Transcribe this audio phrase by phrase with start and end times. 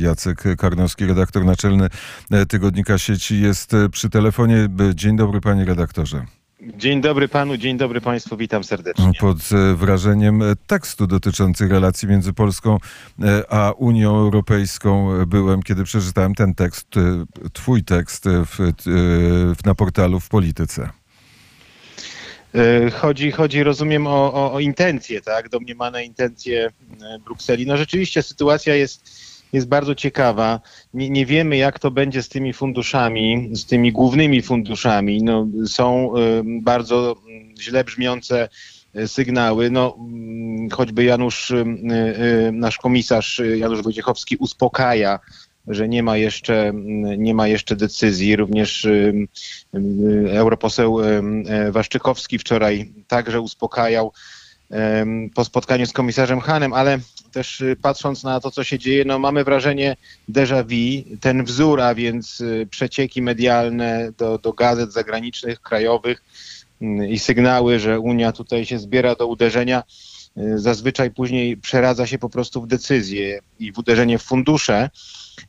[0.00, 1.88] Jacek Karnowski, redaktor naczelny
[2.48, 4.68] Tygodnika Sieci jest przy telefonie.
[4.94, 6.26] Dzień dobry panie redaktorze.
[6.76, 9.12] Dzień dobry panu, dzień dobry państwu, witam serdecznie.
[9.20, 9.38] Pod
[9.74, 12.78] wrażeniem tekstu dotyczących relacji między Polską
[13.48, 16.88] a Unią Europejską byłem, kiedy przeczytałem ten tekst,
[17.52, 18.72] twój tekst w,
[19.64, 20.90] na portalu w Polityce.
[22.54, 25.48] E, chodzi, chodzi rozumiem, o, o, o intencje, tak?
[25.48, 27.66] Domniemane intencje e, Brukseli.
[27.66, 30.60] No rzeczywiście sytuacja jest, jest bardzo ciekawa.
[30.94, 35.22] Nie, nie wiemy, jak to będzie z tymi funduszami, z tymi głównymi funduszami.
[35.22, 37.16] No, są y, bardzo
[37.60, 38.48] źle brzmiące
[39.06, 39.70] sygnały.
[39.70, 41.64] No, mm, choćby Janusz, y,
[42.48, 45.18] y, nasz komisarz Janusz Wojciechowski uspokaja
[45.68, 46.72] że nie ma jeszcze,
[47.18, 48.36] nie ma jeszcze decyzji.
[48.36, 48.86] Również
[50.30, 50.98] europoseł
[51.70, 54.12] Waszczykowski wczoraj także uspokajał
[55.34, 56.98] po spotkaniu z komisarzem Hanem, ale
[57.30, 59.96] też y, patrząc na to, co się dzieje, no mamy wrażenie
[60.28, 66.22] déjà vu, ten wzór, a więc y, przecieki medialne do, do gazet zagranicznych, krajowych
[67.08, 69.82] i sygnały, że Unia tutaj się zbiera do uderzenia,
[70.38, 74.90] y, zazwyczaj później przeradza się po prostu w decyzję i w uderzenie w fundusze.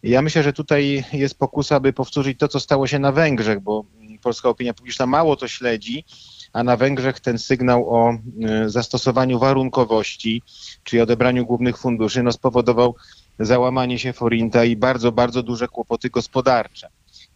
[0.04, 3.86] Ja myślę, że tutaj jest pokusa, by powtórzyć to, co stało się na Węgrzech, bo
[4.22, 6.06] polska opinia publiczna mało to śledzi,
[6.54, 10.42] a na Węgrzech ten sygnał o e, zastosowaniu warunkowości,
[10.84, 12.96] czyli odebraniu głównych funduszy, no spowodował
[13.40, 16.88] załamanie się forinta i bardzo, bardzo duże kłopoty gospodarcze.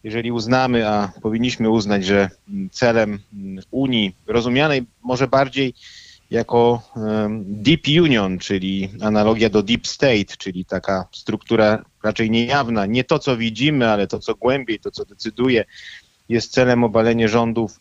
[0.04, 2.30] Jeżeli uznamy, a powinniśmy uznać, że
[2.70, 3.18] celem
[3.70, 5.74] Unii, rozumianej może bardziej
[6.30, 6.82] jako
[7.40, 13.36] Deep Union, czyli analogia do Deep State, czyli taka struktura raczej niejawna, nie to co
[13.36, 15.64] widzimy, ale to co głębiej, to co decyduje,
[16.28, 17.80] jest celem obalenie rządów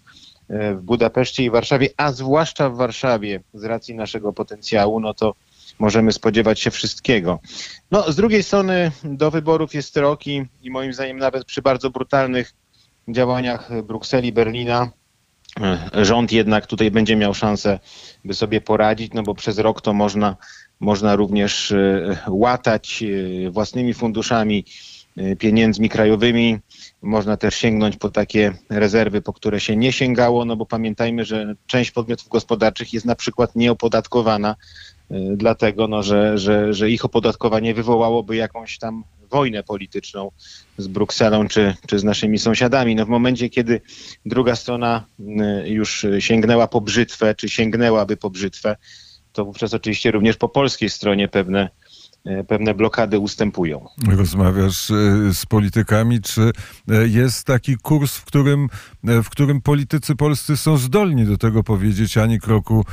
[0.49, 5.35] w Budapeszcie i Warszawie, a zwłaszcza w Warszawie z racji naszego potencjału, no to
[5.79, 7.39] możemy spodziewać się wszystkiego.
[7.91, 11.89] No, z drugiej strony do wyborów jest rok i, i moim zdaniem nawet przy bardzo
[11.89, 12.53] brutalnych
[13.07, 14.91] działaniach Brukseli, Berlina,
[15.61, 17.79] e, rząd jednak tutaj będzie miał szansę,
[18.25, 20.35] by sobie poradzić, no bo przez rok to można,
[20.79, 23.03] można również e, łatać
[23.51, 24.65] własnymi funduszami,
[25.39, 26.59] pieniędzmi krajowymi
[27.05, 31.55] można też sięgnąć po takie rezerwy, po które się nie sięgało, no bo pamiętajmy, że
[31.67, 34.55] część podmiotów gospodarczych jest na przykład nieopodatkowana,
[35.11, 40.31] y, dlatego no, że, że, że ich opodatkowanie wywołałoby jakąś tam wojnę polityczną
[40.77, 42.95] z Brukselą czy, czy z naszymi sąsiadami.
[42.95, 43.81] No w momencie, kiedy
[44.25, 48.75] druga strona y, już sięgnęła po brzytwę, czy sięgnęłaby po brzytwę,
[49.33, 51.69] to wówczas oczywiście również po polskiej stronie pewne
[52.47, 53.85] pewne blokady ustępują.
[54.07, 54.93] Rozmawiasz e,
[55.33, 56.51] z politykami, czy
[56.89, 58.69] e, jest taki kurs, w którym,
[59.03, 62.85] w którym politycy polscy są zdolni do tego powiedzieć ani kroku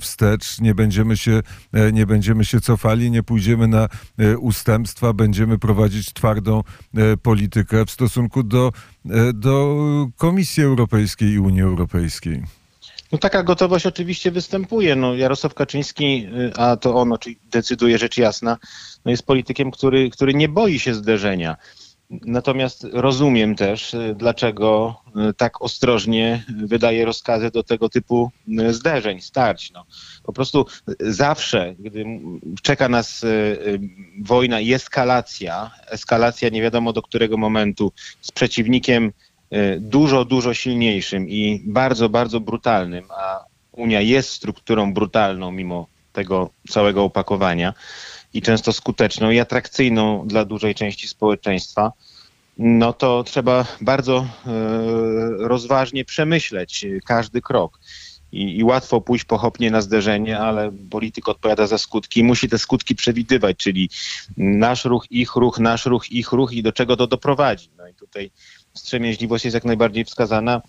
[0.00, 1.40] wstecz, nie będziemy się,
[1.92, 3.88] nie będziemy się cofali, nie pójdziemy na
[4.38, 6.62] ustępstwa, będziemy prowadzić twardą
[7.22, 8.72] politykę w stosunku do,
[9.34, 9.76] do
[10.16, 12.42] Komisji Europejskiej i Unii Europejskiej?
[13.14, 14.96] No taka gotowość oczywiście występuje.
[14.96, 17.14] No, Jarosław Kaczyński, y, a to on
[17.50, 18.58] decyduje rzecz jasna,
[19.04, 21.56] no jest politykiem, który, który nie boi się zderzenia.
[22.10, 24.96] Natomiast rozumiem też, y, dlaczego
[25.30, 28.30] y, tak ostrożnie wydaje rozkazy do tego typu
[28.70, 29.72] zderzeń, starć.
[29.72, 29.84] No.
[30.22, 30.66] Po prostu
[31.00, 32.04] zawsze, gdy
[32.62, 33.24] czeka nas
[34.22, 39.12] wojna i eskalacja, eskalacja nie wiadomo do którego momentu z przeciwnikiem
[39.80, 47.04] dużo, dużo silniejszym i bardzo, bardzo brutalnym, a Unia jest strukturą brutalną mimo tego całego
[47.04, 47.74] opakowania
[48.34, 51.92] i często skuteczną i atrakcyjną dla dużej części społeczeństwa,
[52.58, 54.50] no to trzeba bardzo e,
[55.38, 57.80] rozważnie przemyśleć każdy krok.
[58.32, 62.58] I, I, łatwo pójść pochopnie na zderzenie, ale polityk odpowiada za skutki i musi te
[62.58, 63.90] skutki przewidywać, czyli
[64.36, 67.68] nasz ruch, ich ruch, nasz ruch, ich ruch i do czego to doprowadzi.
[67.78, 68.30] No i tutaj
[68.74, 70.62] wstrzemięźliwość jest jak najbardziej wskazana.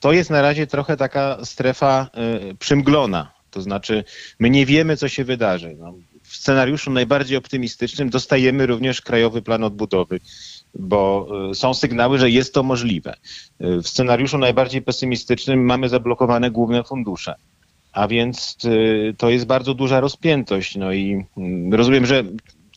[0.00, 2.10] To jest na razie trochę taka strefa
[2.50, 3.32] y, przymglona.
[3.50, 4.04] To znaczy,
[4.38, 5.76] my nie wiemy, co się wydarzy.
[5.78, 10.20] No, w scenariuszu najbardziej optymistycznym dostajemy również Krajowy Plan Odbudowy,
[10.74, 13.14] bo y, są sygnały, że jest to możliwe.
[13.60, 17.34] Y, w scenariuszu najbardziej pesymistycznym mamy zablokowane główne fundusze.
[17.92, 18.56] A więc
[19.18, 20.76] to jest bardzo duża rozpiętość.
[20.76, 22.24] No i mm, rozumiem, że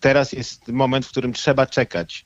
[0.01, 2.25] teraz jest moment, w którym trzeba czekać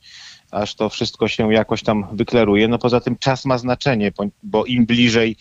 [0.51, 2.67] aż to wszystko się jakoś tam wykleruje.
[2.67, 4.11] No poza tym czas ma znaczenie,
[4.43, 5.35] bo im bliżej,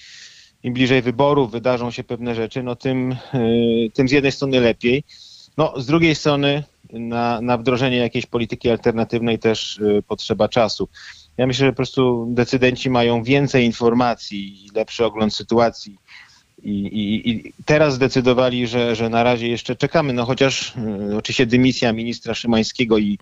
[0.62, 5.04] im bliżej wyborów wydarzą się pewne rzeczy, no tym, y, tym z jednej strony lepiej.
[5.56, 10.88] No z drugiej strony na, na wdrożenie jakiejś polityki alternatywnej też y, potrzeba czasu.
[11.36, 15.98] Ja myślę, że po prostu decydenci mają więcej informacji i lepszy ogląd sytuacji.
[16.62, 20.74] I, i, I, teraz zdecydowali, że, że na razie jeszcze czekamy, no chociaż
[21.10, 23.18] y, oczywiście dymisja ministra Szymańskiego i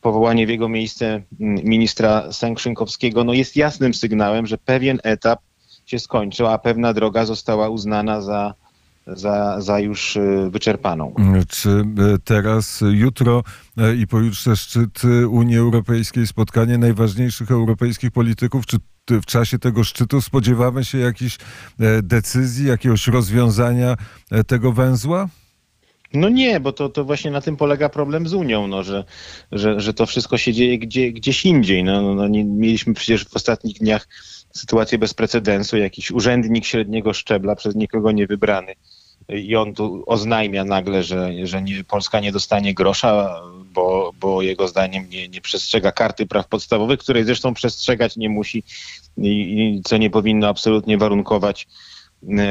[0.00, 5.40] powołanie w jego miejsce ministra Sękrzynkowskiego no jest jasnym sygnałem, że pewien etap
[5.86, 8.54] się skończył, a pewna droga została uznana za,
[9.06, 10.18] za, za już
[10.50, 11.14] wyczerpaną.
[11.48, 11.84] Czy
[12.24, 13.42] teraz, jutro
[13.98, 18.76] i pojutrze szczyt Unii Europejskiej, spotkanie najważniejszych europejskich polityków, czy
[19.10, 21.38] w czasie tego szczytu spodziewamy się jakichś
[22.02, 23.96] decyzji, jakiegoś rozwiązania
[24.46, 25.28] tego węzła?
[26.14, 29.04] No nie, bo to, to właśnie na tym polega problem z Unią, no, że,
[29.52, 31.84] że, że to wszystko się dzieje gdzie, gdzieś indziej.
[31.84, 34.08] No, no, no nie, mieliśmy przecież w ostatnich dniach
[34.52, 38.74] sytuację bez precedensu, jakiś urzędnik średniego szczebla, przez nikogo nie wybrany.
[39.28, 43.40] I on tu oznajmia nagle, że, że nie, Polska nie dostanie grosza,
[43.74, 48.62] bo, bo jego zdaniem nie, nie przestrzega karty praw podstawowych, której zresztą przestrzegać nie musi
[49.18, 51.66] i, i co nie powinno absolutnie warunkować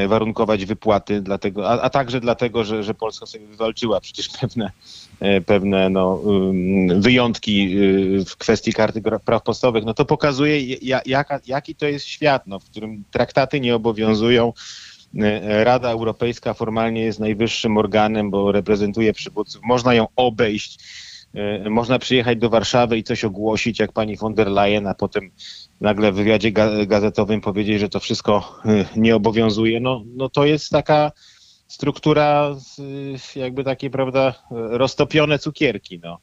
[0.08, 4.72] warunkować wypłaty, dlatego, a, a także dlatego, że, że Polska sobie wywalczyła przecież pewne,
[5.20, 6.22] e, pewne no,
[6.96, 7.78] wyjątki
[8.22, 12.60] e, w kwestii karty praw podstawowych, no to pokazuje, jaka, jaki to jest świat, no,
[12.60, 14.54] w którym traktaty nie obowiązują.
[15.64, 19.62] Rada Europejska formalnie jest najwyższym organem, bo reprezentuje przywódców.
[19.64, 20.80] Można ją obejść,
[21.70, 25.32] można przyjechać do Warszawy i coś ogłosić, jak pani von der Leyen, a potem
[25.82, 26.52] nagle w wywiadzie
[26.88, 31.12] gazetowym powiedzieć, że to wszystko y, nie obowiązuje, no, no to jest taka
[31.68, 32.56] struktura
[33.36, 36.20] jakby takie, prawda, roztopione cukierki, no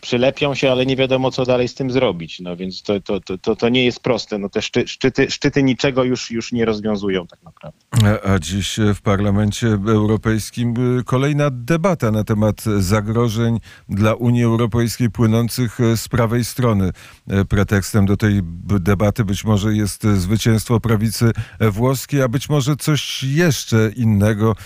[0.00, 2.40] przylepią się, ale nie wiadomo, co dalej z tym zrobić.
[2.40, 4.38] No więc to, to, to, to nie jest proste.
[4.38, 7.78] No te szczy, szczyty, szczyty niczego już, już nie rozwiązują tak naprawdę.
[8.24, 15.10] A, a dziś w Parlamencie Europejskim y, kolejna debata na temat zagrożeń dla Unii Europejskiej
[15.10, 16.90] płynących y, z prawej strony.
[17.32, 18.40] Y, pretekstem do tej
[18.80, 21.30] debaty być może jest zwycięstwo prawicy
[21.60, 24.56] włoskiej, a być może coś jeszcze innego.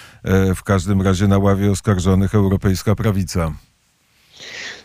[0.56, 3.67] W każdym razie na ławie oskarżonych europejska prawica.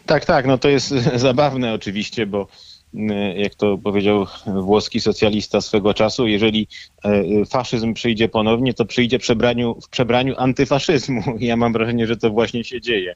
[0.05, 0.89] Tak, tak, no to jest
[1.27, 2.47] zabawne oczywiście, bo
[2.93, 6.67] mm, jak to powiedział włoski socjalista swego czasu, jeżeli
[7.05, 11.23] e, faszyzm przyjdzie ponownie, to przyjdzie przebraniu, w przebraniu antyfaszyzmu.
[11.39, 13.15] Ja mam wrażenie, że to właśnie się dzieje.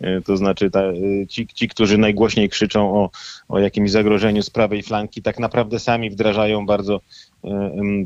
[0.00, 0.94] E, to znaczy ta, e,
[1.28, 3.10] ci, ci, którzy najgłośniej krzyczą o,
[3.48, 7.00] o jakimś zagrożeniu z prawej flanki, tak naprawdę sami wdrażają bardzo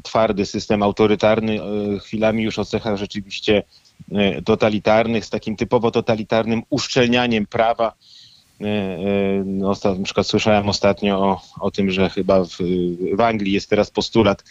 [0.03, 1.61] twardy system autorytarny,
[2.00, 3.62] chwilami już o cechach rzeczywiście
[4.44, 7.93] totalitarnych, z takim typowo totalitarnym uszczelnianiem prawa
[9.99, 12.59] na przykład słyszałem ostatnio o, o tym, że chyba w,
[13.17, 14.45] w Anglii jest teraz postulat,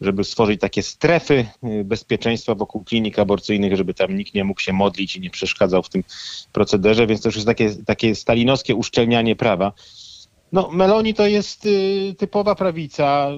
[0.00, 4.72] żeby stworzyć takie strefy e, bezpieczeństwa wokół klinik aborcyjnych, żeby tam nikt nie mógł się
[4.72, 6.04] modlić i nie przeszkadzał w tym
[6.52, 9.72] procederze, więc to już jest takie, takie stalinowskie uszczelnianie prawa.
[10.52, 11.68] No, Meloni to jest
[12.18, 13.28] typowa prawica,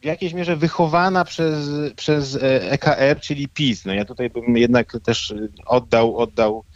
[0.00, 3.84] w jakiejś mierze wychowana przez, przez EKR, czyli PiS.
[3.84, 5.34] No ja tutaj bym jednak też
[5.66, 6.64] oddał, oddał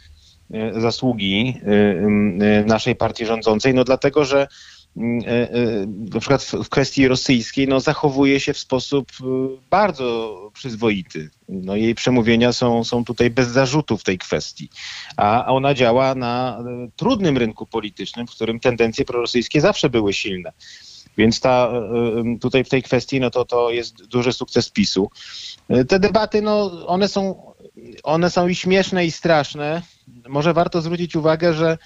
[0.71, 4.47] zasługi e, e, naszej partii rządzącej, no dlatego, że
[6.13, 9.11] na przykład w kwestii rosyjskiej no, zachowuje się w sposób
[9.69, 11.29] bardzo przyzwoity.
[11.49, 14.69] No, jej przemówienia są, są tutaj bez zarzutu w tej kwestii.
[15.17, 16.63] A ona działa na
[16.95, 20.51] trudnym rynku politycznym, w którym tendencje prorosyjskie zawsze były silne.
[21.17, 21.71] Więc ta,
[22.41, 25.09] tutaj w tej kwestii no to, to jest duży sukces PiSu.
[25.87, 27.50] Te debaty, no, one są,
[28.03, 29.81] one są i śmieszne, i straszne
[30.27, 31.77] może warto zwrócić uwagę, że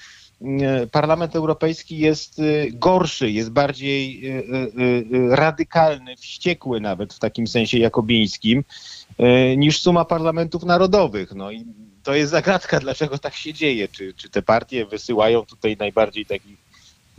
[0.41, 4.43] mm, Parlament Europejski jest y, gorszy, jest bardziej y,
[4.79, 8.63] y, radykalny, wściekły nawet w takim sensie jakobińskim
[9.57, 11.35] niż suma parlamentów narodowych.
[11.35, 11.65] No i
[12.03, 13.87] to jest zagadka, dlaczego tak się dzieje.
[13.87, 16.57] Czy, czy te partie wysyłają tutaj najbardziej takich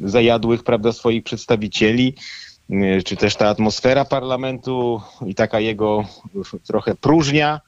[0.01, 2.15] zajadłych, prawda, swoich przedstawicieli,
[3.05, 6.05] czy też ta atmosfera parlamentu i taka jego
[6.67, 7.61] trochę próżnia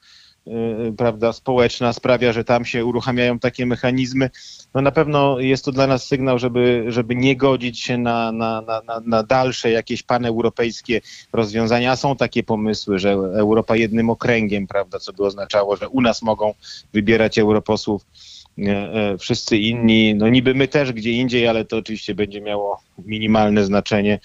[0.97, 4.29] prawda, społeczna sprawia, że tam się uruchamiają takie mechanizmy.
[4.73, 8.61] No na pewno jest to dla nas sygnał, żeby, żeby nie godzić się na, na,
[8.61, 11.01] na, na dalsze jakieś paneuropejskie
[11.33, 11.95] rozwiązania.
[11.95, 16.53] Są takie pomysły, że Europa jednym okręgiem, prawda, co by oznaczało, że u nas mogą
[16.93, 18.05] wybierać europosłów
[18.57, 23.65] e, wszyscy inni, no niby my też gdzie indziej, ale to oczywiście będzie miało minimalne
[23.65, 24.19] znaczenie.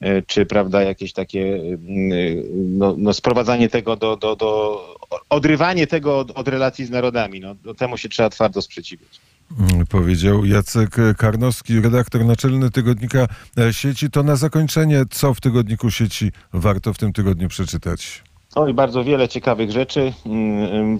[0.00, 2.16] E, czy prawda, jakieś takie mm, e,
[2.54, 4.80] no, no sprowadzanie tego do, do, do
[5.30, 7.40] odrywanie tego od, od relacji z narodami.
[7.40, 9.20] No, do temu się trzeba twardo sprzeciwiać.
[9.60, 14.10] Mm, powiedział Jacek Karnowski, redaktor naczelny tygodnika e, sieci.
[14.10, 18.22] To na zakończenie, co w tygodniku sieci warto w tym tygodniu przeczytać?
[18.54, 20.12] Oj, bardzo wiele ciekawych rzeczy.
[20.26, 20.98] Mm,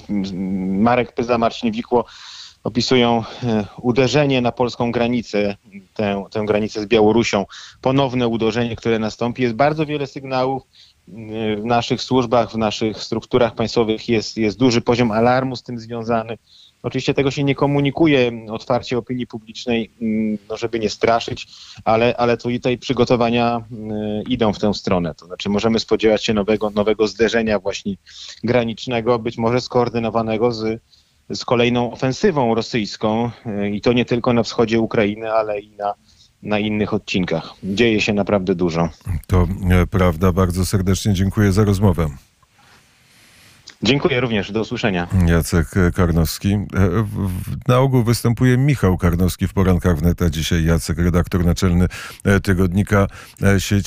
[0.83, 2.05] Marek Pyza, Marcin Wikło
[2.66, 5.56] opisują e, uderzenie na polską granicę,
[5.94, 7.46] tę, tę granicę z Białorusią,
[7.80, 9.42] ponowne uderzenie, które nastąpi.
[9.42, 14.80] Jest bardzo wiele sygnałów e, w naszych służbach, w naszych strukturach państwowych jest, jest duży
[14.80, 16.38] poziom alarmu z tym związany.
[16.82, 19.90] Oczywiście tego się nie komunikuje otwarcie opinii publicznej,
[20.49, 21.46] no żeby nie straszyć,
[21.85, 23.64] ale, ale tutaj przygotowania
[24.28, 25.14] idą w tę stronę.
[25.14, 27.94] To znaczy możemy spodziewać się nowego, nowego zderzenia właśnie
[28.44, 30.80] granicznego, być może skoordynowanego z,
[31.35, 35.95] z kolejną ofensywą rosyjską y, i to nie tylko na wschodzie Ukrainy, ale i na,
[36.42, 37.54] na innych odcinkach.
[37.64, 38.88] Dzieje się naprawdę dużo.
[39.26, 40.33] To e, prawda.
[40.33, 42.09] Bardzo serdecznie dziękuję za rozmowę.
[43.83, 44.52] Dziękuję również.
[44.52, 45.09] Do usłyszenia.
[45.26, 46.52] Jacek Karnowski.
[46.54, 46.66] E,
[47.68, 51.87] Na ogół występuje Michał Karnowski w porankach wnet, a dzisiaj Jacek, redaktor naczelny
[52.25, 53.06] e, tygodnika
[53.59, 53.85] Sieć